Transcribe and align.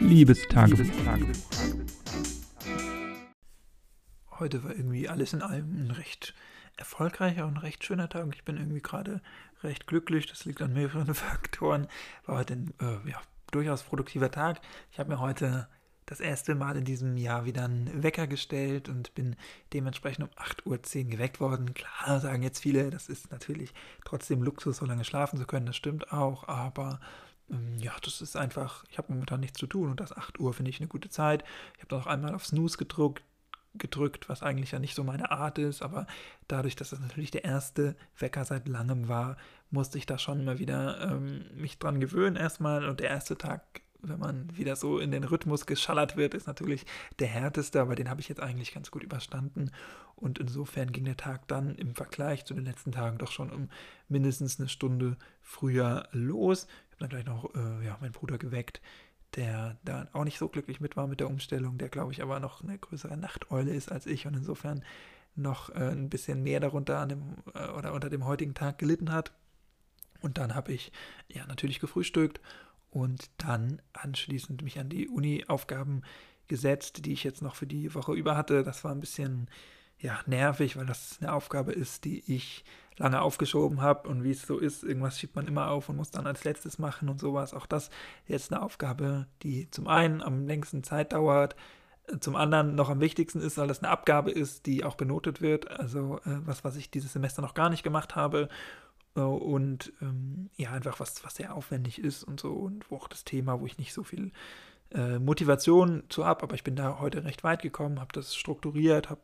Liebestagebuch. 0.00 0.86
Heute 4.38 4.64
war 4.64 4.70
irgendwie 4.70 5.08
alles 5.08 5.32
in 5.34 5.42
allem 5.42 5.86
ein 5.86 5.90
recht 5.90 6.34
erfolgreicher 6.76 7.46
und 7.46 7.58
recht 7.58 7.84
schöner 7.84 8.08
Tag. 8.08 8.26
Ich 8.34 8.44
bin 8.44 8.56
irgendwie 8.56 8.80
gerade 8.80 9.20
recht 9.62 9.86
glücklich. 9.86 10.26
Das 10.26 10.44
liegt 10.46 10.62
an 10.62 10.72
mehreren 10.72 11.14
Faktoren. 11.14 11.86
War 12.24 12.38
heute 12.38 12.54
ein 12.54 12.74
äh, 12.80 13.10
ja, 13.10 13.20
durchaus 13.50 13.82
produktiver 13.82 14.30
Tag. 14.30 14.60
Ich 14.90 14.98
habe 14.98 15.10
mir 15.10 15.20
heute 15.20 15.68
das 16.06 16.18
erste 16.18 16.56
Mal 16.56 16.76
in 16.76 16.84
diesem 16.84 17.16
Jahr 17.16 17.44
wieder 17.44 17.64
einen 17.64 18.02
Wecker 18.02 18.26
gestellt 18.26 18.88
und 18.88 19.14
bin 19.14 19.36
dementsprechend 19.72 20.24
um 20.24 20.30
8.10 20.42 21.04
Uhr 21.04 21.10
geweckt 21.10 21.38
worden. 21.38 21.72
Klar, 21.72 22.18
sagen 22.18 22.42
jetzt 22.42 22.60
viele, 22.60 22.90
das 22.90 23.08
ist 23.08 23.30
natürlich 23.30 23.72
trotzdem 24.04 24.42
Luxus, 24.42 24.78
so 24.78 24.86
lange 24.86 25.04
schlafen 25.04 25.38
zu 25.38 25.46
können. 25.46 25.66
Das 25.66 25.76
stimmt 25.76 26.12
auch, 26.12 26.48
aber 26.48 26.98
ja, 27.78 27.92
das 28.02 28.20
ist 28.20 28.36
einfach, 28.36 28.84
ich 28.90 28.98
habe 28.98 29.12
momentan 29.12 29.40
nichts 29.40 29.58
zu 29.58 29.66
tun 29.66 29.90
und 29.90 30.00
das 30.00 30.16
8 30.16 30.38
Uhr 30.38 30.52
finde 30.54 30.70
ich 30.70 30.80
eine 30.80 30.88
gute 30.88 31.08
Zeit. 31.08 31.44
Ich 31.76 31.82
habe 31.82 31.94
noch 31.94 32.06
einmal 32.06 32.34
auf 32.34 32.46
Snooze 32.46 32.78
gedruckt, 32.78 33.22
gedrückt, 33.74 34.28
was 34.28 34.42
eigentlich 34.42 34.72
ja 34.72 34.78
nicht 34.78 34.94
so 34.94 35.04
meine 35.04 35.30
Art 35.30 35.58
ist, 35.58 35.82
aber 35.82 36.06
dadurch, 36.48 36.76
dass 36.76 36.90
das 36.90 37.00
natürlich 37.00 37.30
der 37.30 37.44
erste 37.44 37.96
Wecker 38.18 38.44
seit 38.44 38.68
langem 38.68 39.08
war, 39.08 39.36
musste 39.70 39.98
ich 39.98 40.06
da 40.06 40.18
schon 40.18 40.40
immer 40.40 40.58
wieder 40.58 41.12
ähm, 41.12 41.44
mich 41.54 41.78
dran 41.78 42.00
gewöhnen 42.00 42.36
erstmal 42.36 42.88
und 42.88 43.00
der 43.00 43.10
erste 43.10 43.38
Tag 43.38 43.82
wenn 44.02 44.18
man 44.18 44.56
wieder 44.56 44.76
so 44.76 44.98
in 44.98 45.10
den 45.10 45.24
Rhythmus 45.24 45.66
geschallert 45.66 46.16
wird, 46.16 46.34
ist 46.34 46.46
natürlich 46.46 46.86
der 47.18 47.28
härteste, 47.28 47.80
aber 47.80 47.94
den 47.94 48.10
habe 48.10 48.20
ich 48.20 48.28
jetzt 48.28 48.40
eigentlich 48.40 48.72
ganz 48.72 48.90
gut 48.90 49.02
überstanden. 49.02 49.70
Und 50.16 50.38
insofern 50.38 50.92
ging 50.92 51.04
der 51.04 51.16
Tag 51.16 51.48
dann 51.48 51.74
im 51.76 51.94
Vergleich 51.94 52.44
zu 52.44 52.54
den 52.54 52.64
letzten 52.64 52.92
Tagen 52.92 53.18
doch 53.18 53.32
schon 53.32 53.50
um 53.50 53.70
mindestens 54.08 54.60
eine 54.60 54.68
Stunde 54.68 55.16
früher 55.40 56.08
los. 56.12 56.66
Ich 56.88 56.92
habe 56.92 57.00
dann 57.00 57.08
gleich 57.10 57.26
noch 57.26 57.54
äh, 57.54 57.86
ja, 57.86 57.96
meinen 58.00 58.12
Bruder 58.12 58.36
geweckt, 58.36 58.80
der 59.36 59.78
da 59.84 60.08
auch 60.12 60.24
nicht 60.24 60.38
so 60.38 60.48
glücklich 60.48 60.80
mit 60.80 60.96
war 60.96 61.06
mit 61.06 61.20
der 61.20 61.28
Umstellung, 61.28 61.78
der 61.78 61.88
glaube 61.88 62.12
ich 62.12 62.22
aber 62.22 62.40
noch 62.40 62.62
eine 62.62 62.78
größere 62.78 63.16
Nachteule 63.16 63.72
ist 63.72 63.90
als 63.92 64.06
ich 64.06 64.26
und 64.26 64.34
insofern 64.34 64.84
noch 65.36 65.70
äh, 65.70 65.90
ein 65.90 66.10
bisschen 66.10 66.42
mehr 66.42 66.60
darunter 66.60 67.06
dem 67.06 67.36
äh, 67.54 67.68
oder 67.68 67.92
unter 67.92 68.10
dem 68.10 68.24
heutigen 68.26 68.54
Tag 68.54 68.78
gelitten 68.78 69.12
hat. 69.12 69.32
Und 70.20 70.36
dann 70.36 70.54
habe 70.54 70.72
ich 70.72 70.92
ja 71.28 71.46
natürlich 71.46 71.80
gefrühstückt 71.80 72.40
und 72.90 73.30
dann 73.38 73.80
anschließend 73.92 74.62
mich 74.62 74.78
an 74.78 74.88
die 74.88 75.08
Uni-Aufgaben 75.08 76.02
gesetzt, 76.48 77.04
die 77.06 77.12
ich 77.12 77.24
jetzt 77.24 77.42
noch 77.42 77.54
für 77.54 77.66
die 77.66 77.94
Woche 77.94 78.12
über 78.12 78.36
hatte. 78.36 78.64
Das 78.64 78.84
war 78.84 78.92
ein 78.92 79.00
bisschen 79.00 79.48
ja, 79.98 80.18
nervig, 80.26 80.76
weil 80.76 80.86
das 80.86 81.18
eine 81.20 81.32
Aufgabe 81.32 81.72
ist, 81.72 82.04
die 82.04 82.22
ich 82.26 82.64
lange 82.96 83.22
aufgeschoben 83.22 83.80
habe 83.80 84.08
und 84.08 84.24
wie 84.24 84.32
es 84.32 84.42
so 84.42 84.58
ist, 84.58 84.82
irgendwas 84.82 85.18
schiebt 85.18 85.36
man 85.36 85.46
immer 85.46 85.70
auf 85.70 85.88
und 85.88 85.96
muss 85.96 86.10
dann 86.10 86.26
als 86.26 86.44
letztes 86.44 86.78
machen 86.78 87.08
und 87.08 87.20
sowas. 87.20 87.54
Auch 87.54 87.66
das 87.66 87.90
jetzt 88.26 88.52
eine 88.52 88.62
Aufgabe, 88.62 89.26
die 89.42 89.70
zum 89.70 89.88
einen 89.88 90.22
am 90.22 90.46
längsten 90.46 90.82
Zeit 90.82 91.12
dauert, 91.12 91.56
zum 92.18 92.36
anderen 92.36 92.74
noch 92.74 92.90
am 92.90 93.00
wichtigsten 93.00 93.40
ist, 93.40 93.56
weil 93.56 93.68
das 93.68 93.82
eine 93.82 93.90
Abgabe 93.90 94.30
ist, 94.30 94.66
die 94.66 94.84
auch 94.84 94.96
benotet 94.96 95.40
wird. 95.40 95.70
Also 95.70 96.18
äh, 96.26 96.40
was, 96.44 96.64
was 96.64 96.76
ich 96.76 96.90
dieses 96.90 97.12
Semester 97.12 97.40
noch 97.40 97.54
gar 97.54 97.70
nicht 97.70 97.84
gemacht 97.84 98.16
habe 98.16 98.48
und 99.28 99.92
ähm, 100.00 100.50
ja, 100.56 100.70
einfach 100.70 101.00
was, 101.00 101.24
was 101.24 101.36
sehr 101.36 101.54
aufwendig 101.54 101.98
ist 101.98 102.24
und 102.24 102.40
so 102.40 102.52
und 102.52 102.90
wo 102.90 102.96
auch 102.96 103.08
das 103.08 103.24
Thema, 103.24 103.60
wo 103.60 103.66
ich 103.66 103.78
nicht 103.78 103.92
so 103.92 104.02
viel 104.02 104.32
äh, 104.92 105.18
Motivation 105.18 106.02
zu 106.08 106.26
habe, 106.26 106.42
aber 106.42 106.54
ich 106.54 106.64
bin 106.64 106.74
da 106.74 106.98
heute 106.98 107.24
recht 107.24 107.44
weit 107.44 107.62
gekommen, 107.62 108.00
habe 108.00 108.12
das 108.12 108.34
strukturiert, 108.34 109.08
habe 109.08 109.20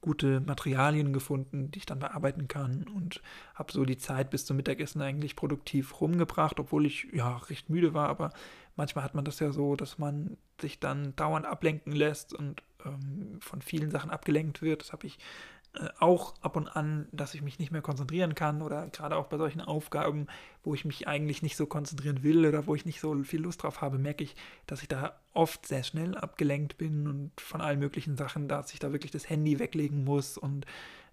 gute 0.00 0.40
Materialien 0.40 1.12
gefunden, 1.12 1.70
die 1.70 1.80
ich 1.80 1.86
dann 1.86 1.98
bearbeiten 1.98 2.48
kann 2.48 2.84
und 2.84 3.20
habe 3.54 3.72
so 3.72 3.84
die 3.84 3.98
Zeit 3.98 4.30
bis 4.30 4.46
zum 4.46 4.56
Mittagessen 4.56 5.02
eigentlich 5.02 5.36
produktiv 5.36 6.00
rumgebracht, 6.00 6.58
obwohl 6.58 6.86
ich 6.86 7.08
ja 7.12 7.36
recht 7.36 7.68
müde 7.68 7.92
war, 7.92 8.08
aber 8.08 8.30
manchmal 8.74 9.04
hat 9.04 9.14
man 9.14 9.24
das 9.24 9.38
ja 9.38 9.52
so, 9.52 9.76
dass 9.76 9.98
man 9.98 10.38
sich 10.60 10.80
dann 10.80 11.14
dauernd 11.14 11.44
ablenken 11.44 11.92
lässt 11.92 12.32
und 12.32 12.62
ähm, 12.84 13.38
von 13.40 13.60
vielen 13.60 13.90
Sachen 13.90 14.10
abgelenkt 14.10 14.62
wird. 14.62 14.80
Das 14.80 14.92
habe 14.92 15.06
ich 15.06 15.18
auch 15.98 16.34
ab 16.42 16.56
und 16.56 16.68
an, 16.68 17.08
dass 17.12 17.34
ich 17.34 17.40
mich 17.40 17.58
nicht 17.58 17.72
mehr 17.72 17.80
konzentrieren 17.80 18.34
kann 18.34 18.60
oder 18.60 18.88
gerade 18.88 19.16
auch 19.16 19.26
bei 19.26 19.38
solchen 19.38 19.62
Aufgaben, 19.62 20.26
wo 20.62 20.74
ich 20.74 20.84
mich 20.84 21.08
eigentlich 21.08 21.42
nicht 21.42 21.56
so 21.56 21.66
konzentrieren 21.66 22.22
will 22.22 22.44
oder 22.46 22.66
wo 22.66 22.74
ich 22.74 22.84
nicht 22.84 23.00
so 23.00 23.22
viel 23.22 23.40
Lust 23.40 23.62
drauf 23.62 23.80
habe, 23.80 23.98
merke 23.98 24.22
ich, 24.22 24.36
dass 24.66 24.82
ich 24.82 24.88
da 24.88 25.18
oft 25.32 25.66
sehr 25.66 25.82
schnell 25.82 26.14
abgelenkt 26.14 26.76
bin 26.76 27.08
und 27.08 27.40
von 27.40 27.62
allen 27.62 27.78
möglichen 27.78 28.16
Sachen, 28.16 28.48
dass 28.48 28.74
ich 28.74 28.80
da 28.80 28.92
wirklich 28.92 29.12
das 29.12 29.30
Handy 29.30 29.58
weglegen 29.58 30.04
muss 30.04 30.36
und 30.36 30.66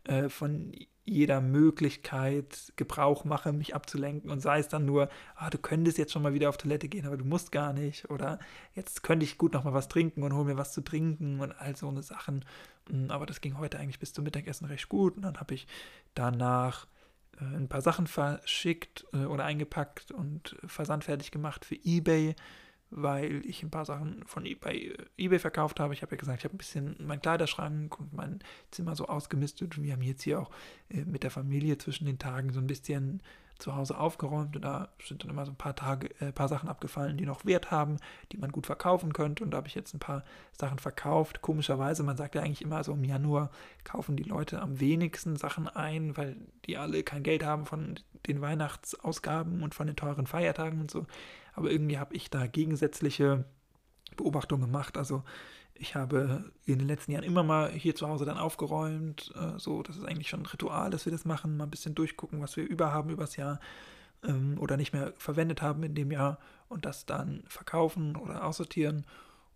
äh, 0.03 0.27
von 0.27 0.73
jeder 1.09 1.41
Möglichkeit 1.41 2.73
Gebrauch 2.75 3.25
mache, 3.25 3.51
mich 3.51 3.75
abzulenken 3.75 4.29
und 4.29 4.39
sei 4.39 4.59
es 4.59 4.67
dann 4.67 4.85
nur, 4.85 5.09
ah, 5.35 5.49
du 5.49 5.57
könntest 5.57 5.97
jetzt 5.97 6.13
schon 6.13 6.21
mal 6.21 6.33
wieder 6.33 6.49
auf 6.49 6.57
Toilette 6.57 6.87
gehen, 6.87 7.05
aber 7.05 7.17
du 7.17 7.25
musst 7.25 7.51
gar 7.51 7.73
nicht 7.73 8.09
oder 8.09 8.39
jetzt 8.75 9.03
könnte 9.03 9.25
ich 9.25 9.37
gut 9.37 9.53
noch 9.53 9.63
mal 9.63 9.73
was 9.73 9.87
trinken 9.87 10.23
und 10.23 10.33
hol 10.33 10.45
mir 10.45 10.57
was 10.57 10.73
zu 10.73 10.81
trinken 10.81 11.39
und 11.39 11.51
all 11.53 11.75
so 11.75 11.87
eine 11.87 12.03
Sachen. 12.03 12.45
Mm, 12.89 13.09
aber 13.09 13.25
das 13.25 13.41
ging 13.41 13.57
heute 13.57 13.79
eigentlich 13.79 13.99
bis 13.99 14.13
zum 14.13 14.23
Mittagessen 14.23 14.65
recht 14.65 14.89
gut 14.89 15.15
und 15.15 15.23
dann 15.23 15.37
habe 15.39 15.53
ich 15.53 15.67
danach 16.13 16.87
äh, 17.39 17.43
ein 17.43 17.69
paar 17.69 17.81
Sachen 17.81 18.07
verschickt 18.07 19.05
äh, 19.13 19.25
oder 19.25 19.45
eingepackt 19.45 20.11
und 20.11 20.57
versandfertig 20.65 21.31
gemacht 21.31 21.65
für 21.65 21.75
eBay 21.75 22.35
weil 22.91 23.45
ich 23.45 23.63
ein 23.63 23.69
paar 23.69 23.85
Sachen 23.85 24.23
von 24.25 24.45
e-, 24.45 24.55
bei 24.55 24.75
äh, 24.75 24.95
eBay 25.17 25.39
verkauft 25.39 25.79
habe. 25.79 25.93
Ich 25.93 26.01
habe 26.01 26.13
ja 26.13 26.19
gesagt, 26.19 26.39
ich 26.39 26.43
habe 26.45 26.55
ein 26.55 26.57
bisschen 26.57 26.95
meinen 27.05 27.21
Kleiderschrank 27.21 27.99
und 27.99 28.13
mein 28.13 28.39
Zimmer 28.71 28.95
so 28.95 29.07
ausgemistet. 29.07 29.77
Und 29.77 29.83
wir 29.83 29.93
haben 29.93 30.01
jetzt 30.01 30.23
hier 30.23 30.39
auch 30.39 30.51
äh, 30.89 31.05
mit 31.05 31.23
der 31.23 31.31
Familie 31.31 31.77
zwischen 31.77 32.05
den 32.05 32.19
Tagen 32.19 32.51
so 32.51 32.59
ein 32.59 32.67
bisschen 32.67 33.21
zu 33.59 33.75
Hause 33.75 33.97
aufgeräumt 33.97 34.55
und 34.55 34.63
da 34.63 34.89
sind 35.03 35.23
dann 35.23 35.29
immer 35.29 35.45
so 35.45 35.51
ein 35.51 35.57
paar 35.57 35.75
Tage, 35.75 36.09
äh, 36.21 36.31
paar 36.31 36.47
Sachen 36.47 36.69
abgefallen, 36.69 37.17
die 37.17 37.25
noch 37.25 37.45
Wert 37.45 37.71
haben, 37.71 37.97
die 38.31 38.37
man 38.37 38.51
gut 38.51 38.65
verkaufen 38.65 39.13
könnte. 39.13 39.43
Und 39.43 39.51
da 39.51 39.57
habe 39.57 39.67
ich 39.67 39.75
jetzt 39.75 39.93
ein 39.93 39.99
paar 39.99 40.23
Sachen 40.53 40.79
verkauft. 40.79 41.41
Komischerweise, 41.41 42.03
man 42.03 42.17
sagt 42.17 42.35
ja 42.35 42.41
eigentlich 42.41 42.61
immer 42.61 42.83
so 42.83 42.93
im 42.93 43.03
Januar 43.03 43.51
kaufen 43.83 44.15
die 44.15 44.23
Leute 44.23 44.61
am 44.61 44.79
wenigsten 44.79 45.35
Sachen 45.35 45.67
ein, 45.67 46.17
weil 46.17 46.37
die 46.65 46.77
alle 46.77 47.03
kein 47.03 47.23
Geld 47.23 47.43
haben 47.43 47.65
von 47.65 47.99
den 48.27 48.41
Weihnachtsausgaben 48.41 49.61
und 49.61 49.75
von 49.75 49.87
den 49.87 49.95
teuren 49.95 50.27
Feiertagen 50.27 50.79
und 50.79 50.89
so. 50.89 51.05
Aber 51.53 51.69
irgendwie 51.69 51.99
habe 51.99 52.15
ich 52.15 52.29
da 52.29 52.47
gegensätzliche 52.47 53.45
Beobachtungen 54.15 54.63
gemacht. 54.63 54.97
Also 54.97 55.23
ich 55.73 55.95
habe 55.95 56.51
in 56.65 56.79
den 56.79 56.87
letzten 56.87 57.13
Jahren 57.13 57.23
immer 57.23 57.43
mal 57.43 57.71
hier 57.71 57.95
zu 57.95 58.07
Hause 58.07 58.25
dann 58.25 58.37
aufgeräumt. 58.37 59.33
Äh, 59.35 59.57
so, 59.57 59.81
das 59.83 59.97
ist 59.97 60.03
eigentlich 60.03 60.29
schon 60.29 60.41
ein 60.41 60.45
Ritual, 60.45 60.89
dass 60.91 61.05
wir 61.05 61.11
das 61.11 61.25
machen. 61.25 61.57
Mal 61.57 61.65
ein 61.65 61.71
bisschen 61.71 61.95
durchgucken, 61.95 62.41
was 62.41 62.57
wir 62.57 62.67
überhaben 62.67 63.09
übers 63.09 63.35
Jahr 63.37 63.59
ähm, 64.23 64.57
oder 64.59 64.77
nicht 64.77 64.93
mehr 64.93 65.13
verwendet 65.17 65.61
haben 65.61 65.83
in 65.83 65.95
dem 65.95 66.11
Jahr 66.11 66.39
und 66.67 66.85
das 66.85 67.05
dann 67.05 67.43
verkaufen 67.47 68.15
oder 68.15 68.45
aussortieren. 68.45 69.05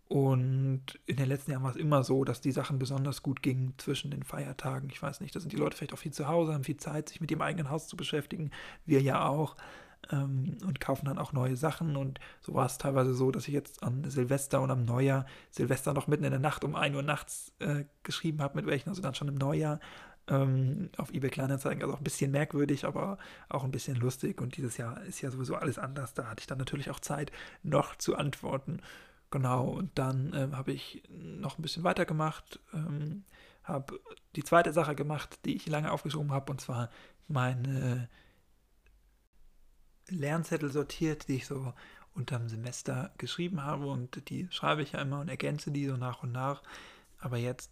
Und 0.06 1.00
in 1.06 1.16
den 1.16 1.28
letzten 1.28 1.50
Jahren 1.52 1.62
war 1.62 1.70
es 1.70 1.76
immer 1.76 2.04
so, 2.04 2.24
dass 2.24 2.40
die 2.40 2.52
Sachen 2.52 2.78
besonders 2.78 3.22
gut 3.22 3.42
gingen 3.42 3.74
zwischen 3.78 4.10
den 4.10 4.22
Feiertagen. 4.22 4.90
Ich 4.90 5.02
weiß 5.02 5.20
nicht, 5.20 5.34
da 5.34 5.40
sind 5.40 5.52
die 5.52 5.56
Leute 5.56 5.76
vielleicht 5.76 5.94
auch 5.94 5.98
viel 5.98 6.12
zu 6.12 6.28
Hause, 6.28 6.52
haben 6.52 6.64
viel 6.64 6.76
Zeit, 6.76 7.08
sich 7.08 7.20
mit 7.20 7.30
ihrem 7.30 7.40
eigenen 7.42 7.70
Haus 7.70 7.88
zu 7.88 7.96
beschäftigen. 7.96 8.50
Wir 8.84 9.00
ja 9.00 9.26
auch 9.26 9.56
ähm, 10.10 10.58
und 10.66 10.80
kaufen 10.80 11.06
dann 11.06 11.18
auch 11.18 11.32
neue 11.32 11.56
Sachen. 11.56 11.96
Und 11.96 12.20
so 12.40 12.54
war 12.54 12.66
es 12.66 12.78
teilweise 12.78 13.14
so, 13.14 13.30
dass 13.30 13.48
ich 13.48 13.54
jetzt 13.54 13.82
an 13.82 14.08
Silvester 14.08 14.60
und 14.60 14.70
am 14.70 14.84
Neujahr, 14.84 15.26
Silvester 15.50 15.94
noch 15.94 16.06
mitten 16.06 16.24
in 16.24 16.30
der 16.30 16.40
Nacht 16.40 16.64
um 16.64 16.74
1 16.74 16.94
Uhr 16.94 17.02
nachts 17.02 17.52
äh, 17.58 17.84
geschrieben 18.02 18.42
habe, 18.42 18.56
mit 18.56 18.66
welchen, 18.66 18.88
also 18.88 19.02
dann 19.02 19.14
schon 19.14 19.28
im 19.28 19.36
Neujahr 19.36 19.80
ähm, 20.28 20.90
auf 20.96 21.12
eBay 21.12 21.30
Kleinanzeigen. 21.30 21.82
Also 21.82 21.94
auch 21.94 22.00
ein 22.00 22.04
bisschen 22.04 22.30
merkwürdig, 22.30 22.84
aber 22.84 23.18
auch 23.48 23.64
ein 23.64 23.70
bisschen 23.70 23.96
lustig. 23.96 24.40
Und 24.40 24.56
dieses 24.56 24.76
Jahr 24.76 25.02
ist 25.04 25.20
ja 25.20 25.30
sowieso 25.30 25.56
alles 25.56 25.78
anders. 25.78 26.14
Da 26.14 26.26
hatte 26.28 26.40
ich 26.40 26.46
dann 26.46 26.58
natürlich 26.58 26.90
auch 26.90 27.00
Zeit, 27.00 27.32
noch 27.62 27.96
zu 27.96 28.16
antworten. 28.16 28.80
Genau, 29.30 29.68
und 29.68 29.90
dann 29.98 30.32
ähm, 30.32 30.56
habe 30.56 30.72
ich 30.72 31.02
noch 31.08 31.58
ein 31.58 31.62
bisschen 31.62 31.82
weitergemacht, 31.82 32.60
ähm, 32.72 33.24
habe 33.64 33.98
die 34.36 34.44
zweite 34.44 34.72
Sache 34.72 34.94
gemacht, 34.94 35.40
die 35.44 35.56
ich 35.56 35.66
lange 35.66 35.90
aufgeschoben 35.90 36.30
habe, 36.30 36.52
und 36.52 36.60
zwar 36.60 36.88
meine 37.26 38.08
Lernzettel 40.08 40.70
sortiert, 40.70 41.28
die 41.28 41.36
ich 41.36 41.46
so 41.46 41.72
unterm 42.14 42.48
Semester 42.48 43.12
geschrieben 43.18 43.64
habe 43.64 43.86
und 43.86 44.28
die 44.28 44.46
schreibe 44.50 44.82
ich 44.82 44.92
ja 44.92 45.00
immer 45.00 45.20
und 45.20 45.28
ergänze 45.28 45.70
die 45.70 45.86
so 45.86 45.96
nach 45.96 46.22
und 46.22 46.32
nach. 46.32 46.62
Aber 47.18 47.36
jetzt 47.36 47.70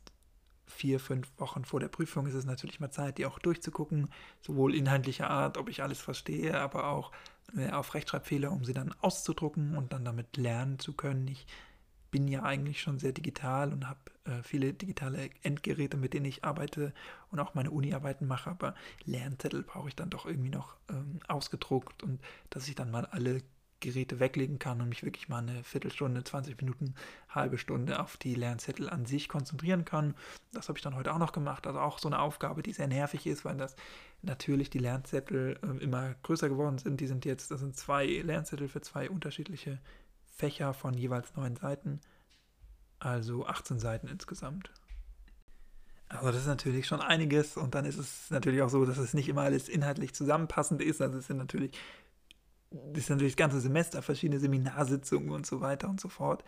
vier, 0.66 0.98
fünf 0.98 1.28
Wochen 1.38 1.64
vor 1.64 1.80
der 1.80 1.88
Prüfung 1.88 2.26
ist 2.26 2.34
es 2.34 2.44
natürlich 2.44 2.80
mal 2.80 2.90
Zeit, 2.90 3.18
die 3.18 3.26
auch 3.26 3.38
durchzugucken, 3.38 4.08
sowohl 4.40 4.74
inhaltlicher 4.74 5.30
Art, 5.30 5.58
ob 5.58 5.68
ich 5.68 5.82
alles 5.82 6.00
verstehe, 6.00 6.58
aber 6.58 6.88
auch 6.88 7.12
äh, 7.56 7.70
auf 7.70 7.94
Rechtschreibfehler, 7.94 8.50
um 8.50 8.64
sie 8.64 8.72
dann 8.72 8.94
auszudrucken 9.00 9.76
und 9.76 9.92
dann 9.92 10.04
damit 10.04 10.36
lernen 10.36 10.78
zu 10.78 10.94
können. 10.94 11.28
Ich 11.28 11.46
bin 12.10 12.28
ja 12.28 12.42
eigentlich 12.42 12.80
schon 12.80 12.98
sehr 12.98 13.12
digital 13.12 13.72
und 13.72 13.88
habe 13.88 14.00
äh, 14.24 14.42
viele 14.42 14.72
digitale 14.72 15.30
Endgeräte, 15.42 15.96
mit 15.96 16.14
denen 16.14 16.26
ich 16.26 16.44
arbeite 16.44 16.92
und 17.30 17.40
auch 17.40 17.54
meine 17.54 17.70
Uni-Arbeiten 17.70 18.26
mache, 18.26 18.50
aber 18.50 18.74
Lernzettel 19.04 19.62
brauche 19.62 19.88
ich 19.88 19.96
dann 19.96 20.10
doch 20.10 20.26
irgendwie 20.26 20.50
noch 20.50 20.76
ähm, 20.88 21.20
ausgedruckt 21.28 22.02
und 22.02 22.20
dass 22.50 22.68
ich 22.68 22.74
dann 22.74 22.90
mal 22.90 23.06
alle 23.06 23.42
Geräte 23.82 24.20
weglegen 24.20 24.58
kann 24.58 24.80
und 24.80 24.88
mich 24.88 25.02
wirklich 25.02 25.28
mal 25.28 25.38
eine 25.38 25.62
Viertelstunde, 25.64 26.24
20 26.24 26.56
Minuten, 26.60 26.94
halbe 27.28 27.58
Stunde 27.58 28.00
auf 28.00 28.16
die 28.16 28.34
Lernzettel 28.34 28.88
an 28.88 29.04
sich 29.04 29.28
konzentrieren 29.28 29.84
kann. 29.84 30.14
Das 30.52 30.68
habe 30.68 30.78
ich 30.78 30.82
dann 30.82 30.94
heute 30.94 31.12
auch 31.12 31.18
noch 31.18 31.32
gemacht. 31.32 31.66
Also 31.66 31.80
auch 31.80 31.98
so 31.98 32.08
eine 32.08 32.20
Aufgabe, 32.20 32.62
die 32.62 32.72
sehr 32.72 32.86
nervig 32.86 33.26
ist, 33.26 33.44
weil 33.44 33.56
das 33.56 33.76
natürlich 34.22 34.70
die 34.70 34.78
Lernzettel 34.78 35.58
äh, 35.62 35.82
immer 35.82 36.14
größer 36.22 36.48
geworden 36.48 36.78
sind. 36.78 37.00
Die 37.00 37.08
sind 37.08 37.24
jetzt, 37.24 37.50
das 37.50 37.60
sind 37.60 37.76
zwei 37.76 38.06
Lernzettel 38.06 38.68
für 38.68 38.80
zwei 38.80 39.10
unterschiedliche 39.10 39.80
Fächer 40.34 40.72
von 40.72 40.94
jeweils 40.94 41.34
neun 41.36 41.56
Seiten, 41.56 42.00
also 43.02 43.46
18 43.46 43.80
Seiten 43.80 44.06
insgesamt. 44.06 44.70
Also 46.08 46.26
das 46.26 46.42
ist 46.42 46.46
natürlich 46.46 46.86
schon 46.86 47.00
einiges 47.00 47.56
und 47.56 47.74
dann 47.74 47.84
ist 47.84 47.98
es 47.98 48.30
natürlich 48.30 48.62
auch 48.62 48.68
so, 48.68 48.84
dass 48.84 48.98
es 48.98 49.14
nicht 49.14 49.28
immer 49.28 49.42
alles 49.42 49.68
inhaltlich 49.68 50.14
zusammenpassend 50.14 50.82
ist. 50.82 51.00
Also 51.00 51.18
es 51.18 51.26
sind 51.26 51.38
natürlich, 51.38 51.72
das 52.70 53.04
ist 53.04 53.10
natürlich 53.10 53.32
das 53.32 53.38
ganze 53.38 53.60
Semester, 53.60 54.02
verschiedene 54.02 54.38
Seminarsitzungen 54.38 55.30
und 55.30 55.46
so 55.46 55.60
weiter 55.60 55.88
und 55.88 56.00
so 56.00 56.08
fort. 56.08 56.44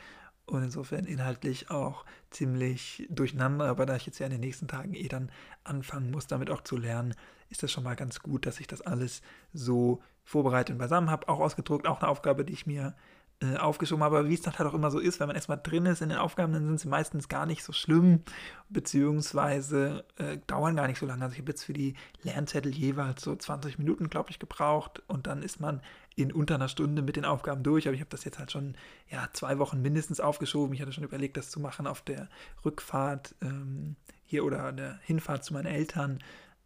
Und 0.47 0.63
insofern 0.63 1.07
inhaltlich 1.07 1.71
auch 1.71 2.05
ziemlich 2.31 3.07
durcheinander. 3.09 3.65
Aber 3.65 3.87
da 3.87 3.97
ich 3.97 4.05
jetzt 4.05 4.19
ja 4.19 4.27
in 4.27 4.33
den 4.33 4.41
nächsten 4.41 4.69
Tagen 4.69 4.93
eh 4.93 5.09
dann 5.09 5.33
anfangen 5.65 6.11
muss, 6.11 6.27
damit 6.27 6.51
auch 6.51 6.61
zu 6.61 6.77
lernen, 6.77 7.15
ist 7.49 7.63
das 7.63 7.73
schon 7.73 7.85
mal 7.85 7.97
ganz 7.97 8.21
gut, 8.21 8.45
dass 8.45 8.61
ich 8.61 8.67
das 8.67 8.83
alles 8.83 9.23
so 9.55 10.03
vorbereitet 10.23 10.75
und 10.75 10.79
beisammen 10.79 11.11
habe. 11.11 11.29
Auch 11.29 11.41
ausgedruckt, 11.41 11.87
auch 11.87 12.01
eine 12.01 12.11
Aufgabe, 12.11 12.45
die 12.45 12.53
ich 12.53 12.67
mir 12.67 12.95
äh, 13.41 13.57
aufgeschoben. 13.57 14.03
Aber 14.03 14.29
wie 14.29 14.35
es 14.35 14.43
dann 14.43 14.59
halt 14.59 14.69
auch 14.69 14.75
immer 14.75 14.91
so 14.91 14.99
ist, 14.99 15.21
wenn 15.21 15.27
man 15.27 15.37
erstmal 15.37 15.61
drin 15.63 15.87
ist 15.87 16.03
in 16.03 16.09
den 16.09 16.19
Aufgaben, 16.19 16.53
dann 16.53 16.67
sind 16.67 16.81
sie 16.81 16.89
meistens 16.89 17.29
gar 17.29 17.47
nicht 17.47 17.65
so 17.65 17.73
schlimm, 17.73 18.21
beziehungsweise 18.69 20.05
äh, 20.17 20.39
dauern 20.47 20.77
gar 20.77 20.87
nicht 20.87 20.99
so 20.99 21.07
lange. 21.07 21.25
Also 21.25 21.35
ich 21.35 21.41
habe 21.41 21.51
jetzt 21.51 21.65
für 21.65 21.73
die 21.73 21.95
Lernzettel 22.23 22.73
jeweils 22.73 23.23
so 23.23 23.35
20 23.35 23.79
Minuten, 23.79 24.09
glaube 24.09 24.31
ich, 24.31 24.39
gebraucht 24.39 25.03
und 25.09 25.27
dann 25.27 25.43
ist 25.43 25.61
man 25.61 25.81
in 26.17 26.33
unter 26.33 26.55
einer 26.55 26.69
Stunde 26.69 27.03
mit 27.03 27.17
den 27.17 27.25
Aufgaben 27.25 27.63
durch. 27.63 27.87
Aber 27.87 27.95
ich 27.95 28.01
habe 28.01 28.11
das 28.11 28.25
jetzt 28.25 28.39
halt 28.39 28.53
schon 28.53 28.77
ja, 29.11 29.29
zwei 29.33 29.59
Wochen 29.59 29.83
mindestens 29.83 30.21
aufgeschoben. 30.21 30.75
Ich 30.75 30.81
hatte 30.81 30.93
schon 30.93 31.05
überlegt, 31.05 31.37
das 31.37 31.51
zu 31.51 31.61
machen 31.61 31.87
auf 31.87 32.03
der 32.03 32.29
Rückfahrt 32.65 33.35
ähm, 33.43 33.97
hier 34.27 34.45
oder 34.45 34.73
der 34.73 34.99
Hinfahrt 35.03 35.45
zu 35.45 35.53
meinen 35.55 35.67
Eltern. 35.67 36.21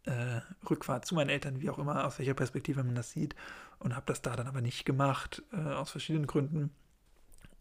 Äh, 0.05 0.41
Rückfahrt 0.69 1.05
zu 1.05 1.13
meinen 1.13 1.29
Eltern, 1.29 1.61
wie 1.61 1.69
auch 1.69 1.77
immer, 1.77 2.05
aus 2.05 2.19
welcher 2.19 2.33
Perspektive 2.33 2.83
man 2.83 2.95
das 2.95 3.11
sieht 3.11 3.35
und 3.79 3.95
habe 3.95 4.05
das 4.05 4.21
da 4.21 4.35
dann 4.35 4.47
aber 4.47 4.61
nicht 4.61 4.85
gemacht, 4.85 5.43
äh, 5.51 5.57
aus 5.57 5.91
verschiedenen 5.91 6.27
Gründen. 6.27 6.71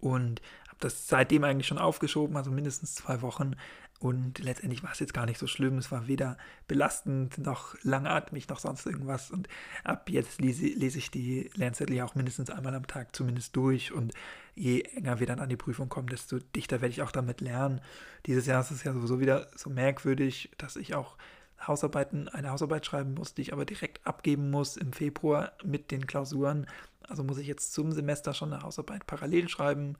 Und 0.00 0.40
habe 0.68 0.78
das 0.78 1.08
seitdem 1.08 1.42
eigentlich 1.42 1.66
schon 1.66 1.78
aufgeschoben, 1.78 2.36
also 2.36 2.52
mindestens 2.52 2.94
zwei 2.94 3.20
Wochen. 3.22 3.56
Und 3.98 4.38
letztendlich 4.38 4.84
war 4.84 4.92
es 4.92 5.00
jetzt 5.00 5.12
gar 5.12 5.26
nicht 5.26 5.38
so 5.38 5.48
schlimm. 5.48 5.76
Es 5.78 5.90
war 5.90 6.06
weder 6.06 6.38
belastend 6.68 7.38
noch 7.38 7.74
langatmig 7.82 8.48
noch 8.48 8.60
sonst 8.60 8.86
irgendwas. 8.86 9.32
Und 9.32 9.48
ab 9.82 10.08
jetzt 10.08 10.40
lese, 10.40 10.66
lese 10.66 10.98
ich 10.98 11.10
die 11.10 11.50
Lernzettel 11.54 11.96
ja 11.96 12.04
auch 12.04 12.14
mindestens 12.14 12.50
einmal 12.50 12.76
am 12.76 12.86
Tag 12.86 13.16
zumindest 13.16 13.56
durch. 13.56 13.90
Und 13.90 14.14
je 14.54 14.82
enger 14.82 15.18
wir 15.18 15.26
dann 15.26 15.40
an 15.40 15.48
die 15.48 15.56
Prüfung 15.56 15.88
kommen, 15.88 16.06
desto 16.06 16.38
dichter 16.38 16.80
werde 16.80 16.92
ich 16.92 17.02
auch 17.02 17.10
damit 17.10 17.40
lernen. 17.40 17.80
Dieses 18.26 18.46
Jahr 18.46 18.60
ist 18.60 18.70
es 18.70 18.84
ja 18.84 18.92
sowieso 18.92 19.18
wieder 19.18 19.48
so 19.56 19.70
merkwürdig, 19.70 20.52
dass 20.58 20.76
ich 20.76 20.94
auch 20.94 21.16
Hausarbeiten, 21.66 22.28
eine 22.28 22.50
Hausarbeit 22.50 22.86
schreiben 22.86 23.14
muss, 23.14 23.34
die 23.34 23.42
ich 23.42 23.52
aber 23.52 23.64
direkt 23.64 24.06
abgeben 24.06 24.50
muss 24.50 24.76
im 24.76 24.92
Februar 24.92 25.52
mit 25.64 25.90
den 25.90 26.06
Klausuren. 26.06 26.66
Also 27.06 27.24
muss 27.24 27.38
ich 27.38 27.46
jetzt 27.46 27.72
zum 27.72 27.92
Semester 27.92 28.34
schon 28.34 28.52
eine 28.52 28.62
Hausarbeit 28.62 29.06
parallel 29.06 29.48
schreiben, 29.48 29.96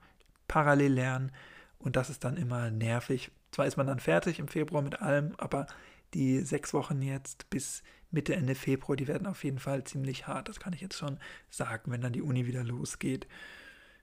parallel 0.47 0.93
lernen 0.93 1.31
und 1.79 1.95
das 1.95 2.09
ist 2.09 2.23
dann 2.23 2.37
immer 2.37 2.69
nervig. 2.71 3.31
Zwar 3.51 3.65
ist 3.65 3.77
man 3.77 3.87
dann 3.87 3.99
fertig 3.99 4.39
im 4.39 4.47
Februar 4.47 4.81
mit 4.81 5.01
allem, 5.01 5.33
aber 5.37 5.67
die 6.13 6.39
sechs 6.41 6.73
Wochen 6.73 7.01
jetzt 7.01 7.49
bis 7.49 7.83
Mitte, 8.11 8.35
Ende 8.35 8.55
Februar, 8.55 8.95
die 8.95 9.07
werden 9.07 9.27
auf 9.27 9.43
jeden 9.43 9.59
Fall 9.59 9.83
ziemlich 9.83 10.27
hart. 10.27 10.49
Das 10.49 10.59
kann 10.59 10.73
ich 10.73 10.81
jetzt 10.81 10.97
schon 10.97 11.19
sagen, 11.49 11.91
wenn 11.91 12.01
dann 12.01 12.13
die 12.13 12.21
Uni 12.21 12.47
wieder 12.47 12.63
losgeht 12.63 13.27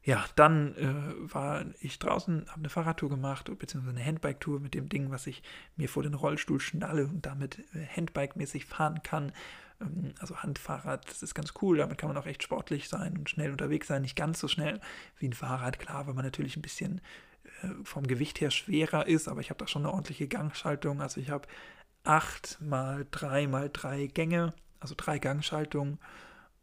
ja, 0.06 0.24
dann 0.36 0.76
äh, 0.76 1.34
war 1.34 1.64
ich 1.80 1.98
draußen, 1.98 2.46
habe 2.46 2.60
eine 2.60 2.68
Fahrradtour 2.68 3.10
gemacht, 3.10 3.50
beziehungsweise 3.58 3.96
eine 3.96 4.06
Handbike-Tour 4.06 4.60
mit 4.60 4.74
dem 4.74 4.88
Ding, 4.88 5.10
was 5.10 5.26
ich 5.26 5.42
mir 5.74 5.88
vor 5.88 6.04
den 6.04 6.14
Rollstuhl 6.14 6.60
schnalle 6.60 7.08
und 7.08 7.26
damit 7.26 7.58
äh, 7.74 7.84
Handbike-mäßig 7.84 8.66
fahren 8.66 9.02
kann. 9.02 9.32
Ähm, 9.80 10.14
also 10.20 10.36
Handfahrrad, 10.36 11.10
das 11.10 11.24
ist 11.24 11.34
ganz 11.34 11.54
cool, 11.60 11.78
damit 11.78 11.98
kann 11.98 12.08
man 12.08 12.16
auch 12.16 12.26
echt 12.26 12.44
sportlich 12.44 12.88
sein 12.88 13.18
und 13.18 13.28
schnell 13.28 13.50
unterwegs 13.50 13.88
sein. 13.88 14.02
Nicht 14.02 14.14
ganz 14.14 14.38
so 14.38 14.46
schnell 14.46 14.80
wie 15.18 15.26
ein 15.26 15.32
Fahrrad, 15.32 15.80
klar, 15.80 16.06
weil 16.06 16.14
man 16.14 16.24
natürlich 16.24 16.56
ein 16.56 16.62
bisschen 16.62 17.00
äh, 17.62 17.68
vom 17.82 18.06
Gewicht 18.06 18.40
her 18.40 18.52
schwerer 18.52 19.08
ist, 19.08 19.26
aber 19.26 19.40
ich 19.40 19.50
habe 19.50 19.58
da 19.58 19.66
schon 19.66 19.82
eine 19.82 19.92
ordentliche 19.92 20.28
Gangschaltung. 20.28 21.00
Also 21.00 21.20
ich 21.20 21.30
habe 21.30 21.48
8 22.04 22.60
mal 22.60 23.08
3 23.10 23.48
mal 23.48 23.70
3 23.72 24.06
Gänge, 24.06 24.54
also 24.78 24.94
drei 24.96 25.18
Gangschaltungen 25.18 25.98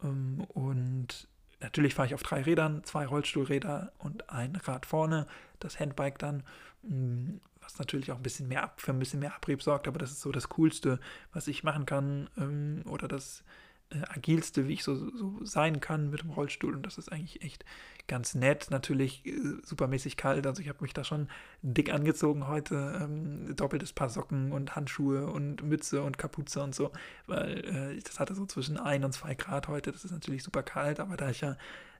ähm, 0.02 0.46
und 0.48 1.28
Natürlich 1.60 1.94
fahre 1.94 2.08
ich 2.08 2.14
auf 2.14 2.22
drei 2.22 2.42
Rädern, 2.42 2.82
zwei 2.84 3.06
Rollstuhlräder 3.06 3.92
und 3.98 4.30
ein 4.30 4.56
Rad 4.56 4.86
vorne, 4.86 5.26
das 5.60 5.80
Handbike 5.80 6.18
dann, 6.18 6.42
mm, 6.82 7.40
was 7.60 7.78
natürlich 7.78 8.12
auch 8.12 8.16
ein 8.16 8.22
bisschen 8.22 8.48
mehr 8.48 8.72
für 8.76 8.92
ein 8.92 8.98
bisschen 8.98 9.20
mehr 9.20 9.34
Abrieb 9.34 9.62
sorgt, 9.62 9.88
aber 9.88 9.98
das 9.98 10.10
ist 10.10 10.20
so 10.20 10.32
das 10.32 10.48
Coolste, 10.50 11.00
was 11.32 11.48
ich 11.48 11.64
machen 11.64 11.86
kann 11.86 12.28
ähm, 12.36 12.82
oder 12.88 13.08
das 13.08 13.42
äh, 13.90 14.02
agilste, 14.08 14.68
wie 14.68 14.74
ich 14.74 14.84
so, 14.84 14.94
so 14.94 15.44
sein 15.44 15.80
kann 15.80 16.10
mit 16.10 16.22
dem 16.22 16.30
Rollstuhl 16.30 16.74
und 16.74 16.84
das 16.84 16.98
ist 16.98 17.12
eigentlich 17.12 17.42
echt 17.42 17.64
ganz 18.06 18.34
nett. 18.34 18.68
Natürlich 18.70 19.24
äh, 19.26 19.32
supermäßig 19.62 20.16
kalt, 20.16 20.46
also 20.46 20.62
ich 20.62 20.68
habe 20.68 20.82
mich 20.82 20.94
da 20.94 21.04
schon 21.04 21.28
dick 21.62 21.92
angezogen 21.92 22.46
heute. 22.46 22.98
Ähm, 23.00 23.54
doppeltes 23.56 23.92
Paar 23.92 24.10
Socken 24.10 24.52
und 24.52 24.76
Handschuhe 24.76 25.26
und 25.26 25.62
Mütze 25.62 26.02
und 26.02 26.18
Kapuze 26.18 26.62
und 26.62 26.74
so, 26.74 26.92
weil 27.26 27.64
äh, 27.64 28.00
das 28.00 28.20
hatte 28.20 28.34
so 28.34 28.46
zwischen 28.46 28.78
1 28.78 29.04
und 29.04 29.12
2 29.12 29.34
Grad 29.34 29.68
heute. 29.68 29.92
Das 29.92 30.04
ist 30.04 30.12
natürlich 30.12 30.42
super 30.42 30.62
kalt, 30.62 31.00
aber 31.00 31.16
da 31.16 31.30
ich 31.30 31.40
ja 31.40 31.56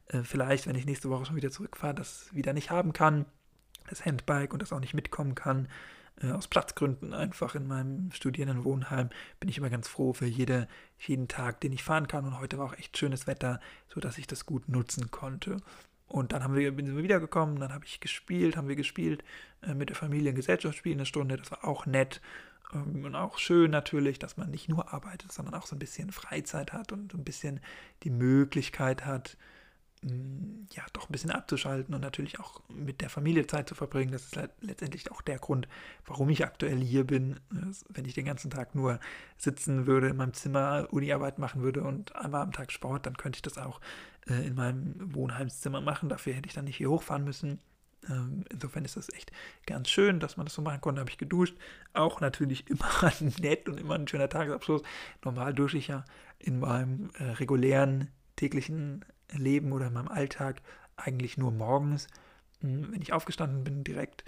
äh, 0.09 0.23
vielleicht, 0.23 0.67
wenn 0.67 0.77
ich 0.77 0.87
nächste 0.87 1.11
Woche 1.11 1.27
schon 1.27 1.37
wieder 1.37 1.51
zurückfahre, 1.51 1.95
das 1.95 2.35
wieder 2.35 2.53
nicht 2.53 2.71
haben 2.71 2.93
kann, 2.93 3.27
das 3.89 4.05
Handbike 4.05 4.53
und 4.53 4.63
das 4.63 4.73
auch 4.73 4.81
nicht 4.81 4.95
mitkommen 4.95 5.35
kann, 5.35 5.69
äh, 6.23 6.31
aus 6.31 6.49
Platzgründen 6.49 7.13
einfach 7.13 7.55
in 7.55 7.67
meinem 7.67 8.11
Studierendenwohnheim 8.13 9.11
bin 9.41 9.49
ich 9.49 9.59
immer 9.59 9.71
ganz 9.71 9.89
froh 9.89 10.13
für 10.13 10.27
jede, 10.27 10.69
jeden 10.99 11.29
Tag, 11.29 11.61
den 11.61 11.73
ich 11.73 11.83
fahren 11.83 12.09
kann. 12.09 12.25
Und 12.25 12.39
heute 12.39 12.59
war 12.59 12.67
auch 12.67 12.79
echt 12.79 12.97
schönes 12.97 13.27
Wetter, 13.27 13.61
sodass 13.89 14.19
ich 14.19 14.27
das 14.27 14.47
gut 14.47 14.69
nutzen 14.69 15.11
konnte. 15.11 15.57
Und 16.07 16.33
dann 16.33 16.45
haben 16.45 16.55
wir, 16.55 16.73
sind 16.73 16.97
wir 16.97 17.03
wiedergekommen, 17.03 17.59
dann 17.59 17.73
habe 17.73 17.87
ich 17.87 17.99
gespielt, 18.01 18.57
haben 18.57 18.69
wir 18.69 18.77
gespielt, 18.77 19.25
äh, 19.63 19.75
mit 19.75 19.89
der 19.89 19.97
Familie 19.97 20.31
ein 20.31 20.37
Gesellschaftsspiel 20.37 20.93
eine 20.93 21.07
Stunde, 21.07 21.37
das 21.37 21.51
war 21.51 21.65
auch 21.65 21.87
nett. 21.87 22.21
Ähm, 22.73 23.05
und 23.05 23.17
auch 23.17 23.39
schön 23.39 23.71
natürlich, 23.71 24.19
dass 24.19 24.37
man 24.37 24.51
nicht 24.51 24.69
nur 24.69 24.93
arbeitet, 24.93 25.33
sondern 25.33 25.55
auch 25.55 25.67
so 25.67 25.75
ein 25.75 25.81
bisschen 25.81 26.13
Freizeit 26.13 26.73
hat 26.73 26.93
und 26.93 27.15
ein 27.15 27.25
bisschen 27.25 27.61
die 28.03 28.11
Möglichkeit 28.11 29.05
hat, 29.05 29.37
ja, 30.73 30.83
doch 30.93 31.09
ein 31.09 31.13
bisschen 31.13 31.31
abzuschalten 31.31 31.95
und 31.95 32.01
natürlich 32.03 32.39
auch 32.39 32.61
mit 32.69 33.01
der 33.01 33.09
Familie 33.09 33.47
Zeit 33.47 33.69
zu 33.69 33.75
verbringen. 33.75 34.13
Das 34.13 34.25
ist 34.25 34.39
letztendlich 34.61 35.11
auch 35.11 35.23
der 35.23 35.39
Grund, 35.39 35.67
warum 36.05 36.29
ich 36.29 36.45
aktuell 36.45 36.79
hier 36.79 37.05
bin. 37.05 37.41
Wenn 37.89 38.05
ich 38.05 38.15
den 38.15 38.27
ganzen 38.27 38.51
Tag 38.51 38.75
nur 38.75 39.01
sitzen 39.39 39.87
würde, 39.87 40.09
in 40.09 40.17
meinem 40.17 40.35
Zimmer 40.35 40.89
Uniarbeit 40.91 41.39
machen 41.39 41.63
würde 41.63 41.83
und 41.83 42.15
einmal 42.17 42.43
am 42.43 42.53
Tag 42.53 42.71
Sport, 42.71 43.07
dann 43.07 43.17
könnte 43.17 43.39
ich 43.39 43.43
das 43.43 43.57
auch 43.57 43.81
äh, 44.29 44.47
in 44.47 44.55
meinem 44.55 45.15
Wohnheimszimmer 45.15 45.81
machen. 45.81 46.11
Dafür 46.11 46.35
hätte 46.35 46.49
ich 46.49 46.55
dann 46.55 46.67
nicht 46.67 46.77
hier 46.77 46.91
hochfahren 46.91 47.25
müssen. 47.25 47.61
Ähm, 48.11 48.45
insofern 48.51 48.85
ist 48.85 48.99
das 48.99 49.11
echt 49.11 49.33
ganz 49.65 49.89
schön, 49.89 50.21
dass 50.21 50.37
man 50.37 50.45
das 50.45 50.55
so 50.55 50.61
machen 50.61 50.83
konnte. 50.83 51.01
Habe 51.01 51.11
ich 51.11 51.19
geduscht. 51.19 51.57
Auch 51.95 52.21
natürlich 52.21 52.69
immer 52.69 53.13
nett 53.41 53.69
und 53.71 53.81
immer 53.81 53.95
ein 53.95 54.09
schöner 54.09 54.29
Tagesabschluss. 54.29 54.83
Normal 55.25 55.55
dusche 55.55 55.79
ich 55.79 55.89
ja 55.89 56.05
in 56.39 56.59
meinem 56.59 57.11
äh, 57.19 57.25
regulären 57.25 58.11
täglichen 58.37 59.05
Leben 59.33 59.73
oder 59.73 59.87
in 59.89 59.93
meinem 59.93 60.09
Alltag 60.09 60.63
eigentlich 60.97 61.37
nur 61.39 61.51
morgens, 61.51 62.07
hm, 62.61 62.93
wenn 62.93 63.03
ich 63.03 63.13
aufgestanden 63.13 63.65
bin 63.65 63.85
direkt 63.85 64.25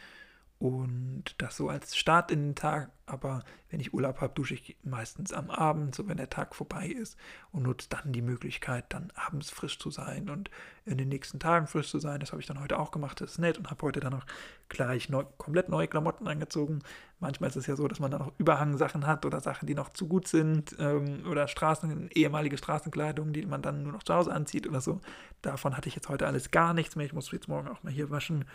und 0.59 1.25
das 1.39 1.57
so 1.57 1.69
als 1.69 1.97
Start 1.97 2.31
in 2.31 2.43
den 2.43 2.55
Tag. 2.55 2.91
Aber 3.05 3.45
wenn 3.71 3.79
ich 3.79 3.93
Urlaub 3.93 4.21
habe, 4.21 4.33
dusche 4.35 4.55
ich 4.55 4.77
meistens 4.83 5.33
am 5.33 5.51
Abend, 5.51 5.95
so 5.95 6.09
wenn 6.09 6.17
der 6.17 6.31
Tag 6.31 6.55
vorbei 6.55 6.89
ist 6.89 7.17
und 7.53 7.63
nutze 7.63 7.89
dann 7.89 8.13
die 8.13 8.23
Möglichkeit, 8.23 8.87
dann 8.89 9.13
abends 9.15 9.51
frisch 9.51 9.79
zu 9.79 9.91
sein 9.91 10.29
und 10.31 10.51
in 10.87 10.97
den 10.97 11.09
nächsten 11.09 11.39
Tagen 11.39 11.67
frisch 11.67 11.91
zu 11.91 11.99
sein. 11.99 12.21
Das 12.21 12.33
habe 12.33 12.41
ich 12.41 12.49
dann 12.49 12.61
heute 12.61 12.79
auch 12.79 12.91
gemacht, 12.91 13.21
das 13.21 13.33
ist 13.33 13.39
nett 13.39 13.59
und 13.59 13.71
habe 13.71 13.83
heute 13.83 14.01
dann 14.01 14.15
auch 14.15 14.25
gleich 14.69 15.09
neu, 15.09 15.25
komplett 15.37 15.69
neue 15.69 15.89
Klamotten 15.89 16.27
angezogen. 16.27 16.81
Manchmal 17.21 17.51
ist 17.51 17.57
es 17.57 17.67
ja 17.67 17.77
so, 17.77 17.87
dass 17.87 18.01
man 18.01 18.11
dann 18.11 18.23
auch 18.23 18.33
Überhangsachen 18.39 19.07
hat 19.07 19.27
oder 19.27 19.41
Sachen, 19.41 19.67
die 19.67 19.75
noch 19.75 19.91
zu 19.91 20.09
gut 20.09 20.27
sind 20.27 20.75
ähm, 20.79 21.27
oder 21.31 21.49
Straßen, 21.49 22.11
ehemalige 22.13 22.57
Straßenkleidung, 22.59 23.33
die 23.33 23.45
man 23.45 23.63
dann 23.63 23.83
nur 23.83 23.93
noch 23.93 24.03
zu 24.03 24.15
Hause 24.15 24.33
anzieht 24.33 24.67
oder 24.67 24.81
so. 24.81 25.01
Davon 25.43 25.77
hatte 25.77 25.89
ich 25.89 25.95
jetzt 25.95 26.09
heute 26.09 26.27
alles 26.27 26.51
gar 26.51 26.73
nichts 26.73 26.97
mehr. 26.97 27.07
Ich 27.07 27.13
muss 27.13 27.31
jetzt 27.31 27.47
morgen 27.47 27.69
auch 27.69 27.83
mal 27.83 27.93
hier 27.93 28.11
waschen 28.11 28.47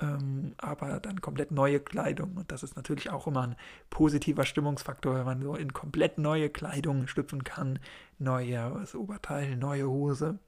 ähm, 0.00 0.54
aber 0.58 1.00
dann 1.00 1.20
komplett 1.20 1.50
neue 1.50 1.80
Kleidung. 1.80 2.36
Und 2.36 2.50
das 2.50 2.62
ist 2.62 2.76
natürlich 2.76 3.10
auch 3.10 3.26
immer 3.26 3.42
ein 3.42 3.56
positiver 3.90 4.44
Stimmungsfaktor, 4.44 5.14
wenn 5.14 5.24
man 5.24 5.42
so 5.42 5.54
in 5.54 5.72
komplett 5.72 6.18
neue 6.18 6.50
Kleidung 6.50 7.06
schlüpfen 7.06 7.44
kann. 7.44 7.78
Neues 8.18 8.94
Oberteil, 8.94 9.56
neue 9.56 9.88
Hose, 9.88 10.38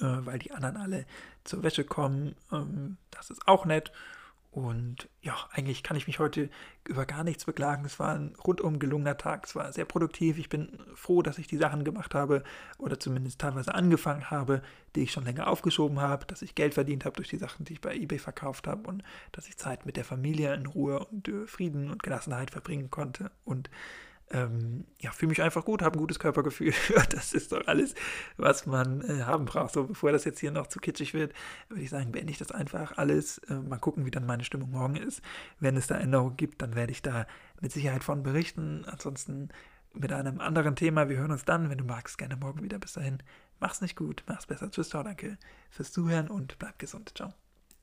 äh, 0.00 0.04
weil 0.04 0.38
die 0.38 0.52
anderen 0.52 0.76
alle 0.76 1.06
zur 1.44 1.62
Wäsche 1.62 1.84
kommen. 1.84 2.34
Ähm, 2.52 2.96
das 3.10 3.30
ist 3.30 3.46
auch 3.46 3.66
nett. 3.66 3.92
Und 4.56 5.10
ja, 5.20 5.36
eigentlich 5.52 5.82
kann 5.82 5.98
ich 5.98 6.06
mich 6.06 6.18
heute 6.18 6.48
über 6.88 7.04
gar 7.04 7.24
nichts 7.24 7.44
beklagen. 7.44 7.84
Es 7.84 7.98
war 7.98 8.14
ein 8.14 8.34
rundum 8.42 8.78
gelungener 8.78 9.18
Tag. 9.18 9.44
Es 9.44 9.54
war 9.54 9.70
sehr 9.70 9.84
produktiv. 9.84 10.38
Ich 10.38 10.48
bin 10.48 10.78
froh, 10.94 11.20
dass 11.20 11.36
ich 11.36 11.46
die 11.46 11.58
Sachen 11.58 11.84
gemacht 11.84 12.14
habe 12.14 12.42
oder 12.78 12.98
zumindest 12.98 13.38
teilweise 13.38 13.74
angefangen 13.74 14.30
habe, 14.30 14.62
die 14.94 15.02
ich 15.02 15.12
schon 15.12 15.26
länger 15.26 15.48
aufgeschoben 15.48 16.00
habe, 16.00 16.24
dass 16.24 16.40
ich 16.40 16.54
Geld 16.54 16.72
verdient 16.72 17.04
habe 17.04 17.16
durch 17.16 17.28
die 17.28 17.36
Sachen, 17.36 17.66
die 17.66 17.74
ich 17.74 17.82
bei 17.82 17.94
eBay 17.94 18.18
verkauft 18.18 18.66
habe 18.66 18.88
und 18.88 19.02
dass 19.32 19.46
ich 19.46 19.58
Zeit 19.58 19.84
mit 19.84 19.98
der 19.98 20.04
Familie 20.04 20.54
in 20.54 20.64
Ruhe 20.64 21.00
und 21.04 21.28
äh, 21.28 21.46
Frieden 21.46 21.90
und 21.90 22.02
Gelassenheit 22.02 22.50
verbringen 22.50 22.90
konnte. 22.90 23.30
Und 23.44 23.68
ähm, 24.30 24.84
ja, 25.00 25.12
fühle 25.12 25.30
mich 25.30 25.42
einfach 25.42 25.64
gut, 25.64 25.82
habe 25.82 25.96
ein 25.96 26.00
gutes 26.00 26.18
Körpergefühl. 26.18 26.72
das 27.10 27.32
ist 27.32 27.52
doch 27.52 27.66
alles, 27.66 27.94
was 28.36 28.66
man 28.66 29.00
äh, 29.02 29.22
haben 29.22 29.44
braucht. 29.44 29.74
So, 29.74 29.84
bevor 29.84 30.12
das 30.12 30.24
jetzt 30.24 30.40
hier 30.40 30.50
noch 30.50 30.66
zu 30.66 30.80
kitschig 30.80 31.14
wird, 31.14 31.32
würde 31.68 31.82
ich 31.82 31.90
sagen, 31.90 32.12
beende 32.12 32.32
ich 32.32 32.38
das 32.38 32.50
einfach 32.50 32.98
alles. 32.98 33.38
Äh, 33.48 33.54
mal 33.54 33.78
gucken, 33.78 34.04
wie 34.04 34.10
dann 34.10 34.26
meine 34.26 34.44
Stimmung 34.44 34.70
morgen 34.70 34.96
ist. 34.96 35.22
Wenn 35.60 35.76
es 35.76 35.86
da 35.86 35.96
Änderungen 35.96 36.36
gibt, 36.36 36.60
dann 36.60 36.74
werde 36.74 36.92
ich 36.92 37.02
da 37.02 37.26
mit 37.60 37.72
Sicherheit 37.72 38.02
von 38.02 38.22
berichten. 38.22 38.84
Ansonsten 38.86 39.50
mit 39.94 40.12
einem 40.12 40.40
anderen 40.40 40.76
Thema. 40.76 41.08
Wir 41.08 41.18
hören 41.18 41.30
uns 41.30 41.44
dann, 41.44 41.70
wenn 41.70 41.78
du 41.78 41.84
magst, 41.84 42.18
gerne 42.18 42.36
morgen 42.36 42.62
wieder. 42.62 42.78
Bis 42.78 42.94
dahin, 42.94 43.18
mach's 43.60 43.80
nicht 43.80 43.96
gut, 43.96 44.24
mach's 44.26 44.46
besser. 44.46 44.70
Tschüss, 44.70 44.90
ciao, 44.90 45.02
danke 45.02 45.38
fürs 45.70 45.92
Zuhören 45.92 46.28
und 46.28 46.58
bleib 46.58 46.78
gesund. 46.78 47.12
Ciao. 47.14 47.45